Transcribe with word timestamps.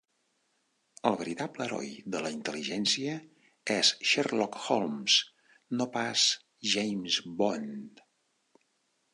El 1.09 1.17
veritable 1.17 1.65
heroi 1.67 1.91
de 2.15 2.21
la 2.27 2.31
intel·ligència 2.37 3.19
és 3.75 3.93
Sherlock 4.13 4.57
Holmes, 4.63 5.19
no 5.77 5.91
pas 5.99 6.27
James 6.73 7.21
Bond. 7.43 8.07